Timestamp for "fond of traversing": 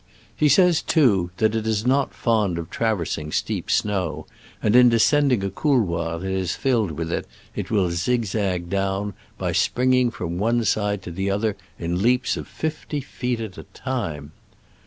2.15-3.31